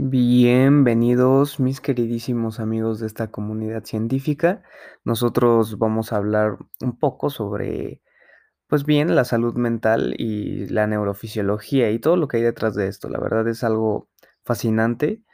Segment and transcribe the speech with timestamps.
[0.00, 4.62] Bienvenidos, mis queridísimos amigos de esta comunidad científica.
[5.02, 8.00] Nosotros vamos a hablar un poco sobre,
[8.68, 12.86] pues bien, la salud mental y la neurofisiología y todo lo que hay detrás de
[12.86, 13.08] esto.
[13.08, 14.08] La verdad es algo
[14.44, 15.24] fascinante.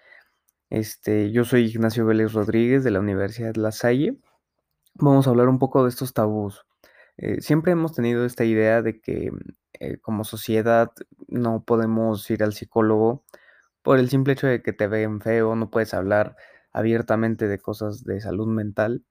[0.70, 4.16] Este, yo soy Ignacio Vélez Rodríguez de la Universidad La Salle.
[4.94, 6.64] Vamos a hablar un poco de estos tabús.
[7.18, 9.30] Eh, siempre hemos tenido esta idea de que
[9.78, 10.90] eh, como sociedad
[11.28, 13.24] no podemos ir al psicólogo
[13.84, 16.36] por el simple hecho de que te ven feo, no puedes hablar
[16.72, 19.04] abiertamente de cosas de salud mental.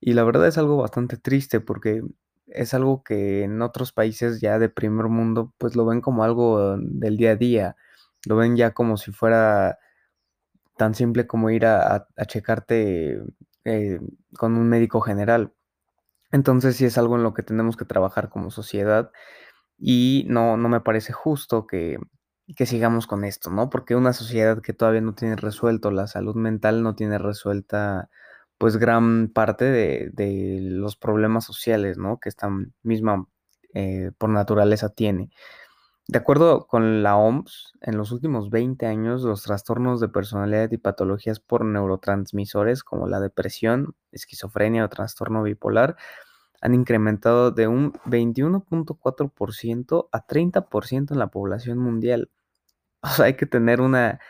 [0.00, 2.02] Y la verdad es algo bastante triste porque
[2.48, 6.76] es algo que en otros países ya de primer mundo pues lo ven como algo
[6.78, 7.76] del día a día,
[8.26, 9.78] lo ven ya como si fuera
[10.78, 13.22] tan simple como ir a, a, checarte
[13.64, 14.00] eh,
[14.38, 15.52] con un médico general.
[16.32, 19.12] Entonces sí es algo en lo que tenemos que trabajar como sociedad
[19.78, 21.98] y no, no me parece justo que,
[22.56, 23.70] que sigamos con esto, ¿no?
[23.70, 28.10] Porque una sociedad que todavía no tiene resuelto la salud mental, no tiene resuelta
[28.58, 32.18] pues gran parte de, de los problemas sociales, ¿no?
[32.20, 32.48] Que esta
[32.82, 33.26] misma
[33.74, 35.30] eh, por naturaleza tiene.
[36.06, 40.76] De acuerdo con la OMS, en los últimos 20 años los trastornos de personalidad y
[40.76, 45.96] patologías por neurotransmisores como la depresión, esquizofrenia o trastorno bipolar
[46.60, 52.30] han incrementado de un 21.4% a 30% en la población mundial.
[53.08, 54.20] O sea, hay que tener una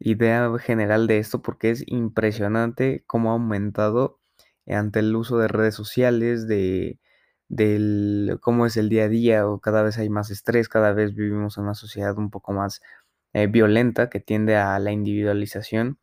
[0.00, 4.20] idea general de esto porque es impresionante cómo ha aumentado
[4.66, 6.98] ante el uso de redes sociales, de
[8.40, 11.58] cómo es el día a día o cada vez hay más estrés, cada vez vivimos
[11.58, 12.80] en una sociedad un poco más
[13.34, 15.98] eh, violenta que tiende a la individualización.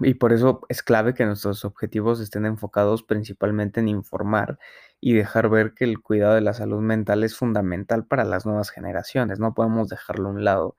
[0.00, 4.58] Y por eso es clave que nuestros objetivos estén enfocados principalmente en informar
[5.00, 8.70] y dejar ver que el cuidado de la salud mental es fundamental para las nuevas
[8.70, 10.76] generaciones, no podemos dejarlo a un lado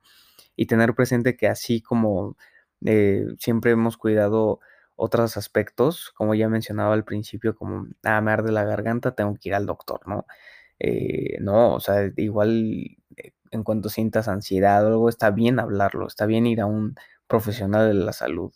[0.56, 2.36] y tener presente que así como
[2.84, 4.60] eh, siempre hemos cuidado
[4.96, 9.48] otros aspectos, como ya mencionaba al principio, como, ah, me arde la garganta, tengo que
[9.50, 10.26] ir al doctor, ¿no?
[10.78, 16.06] Eh, no, o sea, igual eh, en cuanto sientas ansiedad o algo, está bien hablarlo,
[16.06, 16.96] está bien ir a un
[17.28, 18.52] profesional de la salud.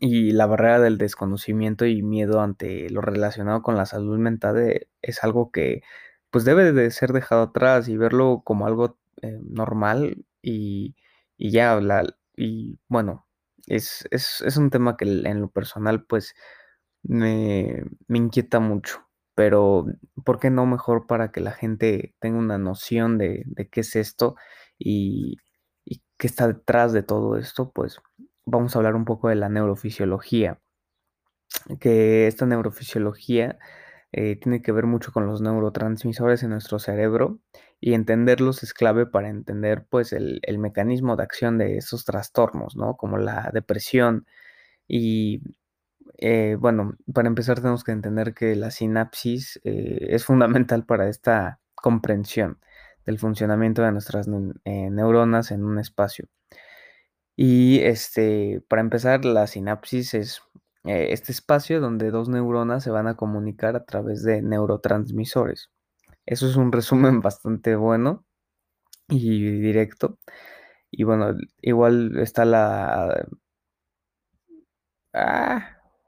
[0.00, 4.88] Y la barrera del desconocimiento y miedo ante lo relacionado con la salud mental eh,
[5.02, 5.82] es algo que
[6.30, 10.96] pues debe de ser dejado atrás y verlo como algo eh, normal y,
[11.36, 12.18] y ya hablar.
[12.36, 13.26] Y bueno,
[13.66, 16.34] es, es, es, un tema que en lo personal pues
[17.02, 19.02] me, me inquieta mucho.
[19.34, 19.86] Pero,
[20.24, 23.96] ¿por qué no mejor para que la gente tenga una noción de, de qué es
[23.96, 24.36] esto
[24.78, 25.36] y
[26.18, 27.72] qué está detrás de todo esto?
[27.72, 28.00] Pues
[28.46, 30.60] vamos a hablar un poco de la neurofisiología,
[31.80, 33.58] que esta neurofisiología
[34.12, 37.40] eh, tiene que ver mucho con los neurotransmisores en nuestro cerebro
[37.80, 42.96] y entenderlos es clave para entender pues el, mecanismo de acción de esos trastornos, ¿no?
[42.96, 44.26] Como la depresión
[44.88, 45.42] y
[46.18, 51.60] eh, bueno, para empezar tenemos que entender que la sinapsis eh, es fundamental para esta
[51.74, 52.60] comprensión
[53.04, 56.28] del funcionamiento de nuestras neuronas en un espacio.
[57.36, 60.42] Y este, para empezar, la sinapsis es
[60.86, 65.70] eh, este espacio donde dos neuronas se van a comunicar a través de neurotransmisores.
[66.26, 68.24] Eso es un resumen bastante bueno
[69.08, 70.18] y directo.
[70.90, 73.26] Y bueno, igual está la...
[75.12, 75.75] Ah,